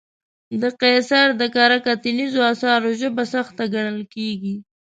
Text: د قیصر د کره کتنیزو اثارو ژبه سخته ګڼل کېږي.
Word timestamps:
د 0.61 0.63
قیصر 0.81 1.27
د 1.41 1.43
کره 1.55 1.77
کتنیزو 1.87 2.41
اثارو 2.53 2.89
ژبه 3.01 3.23
سخته 3.33 3.63
ګڼل 3.73 4.01
کېږي. 4.13 4.55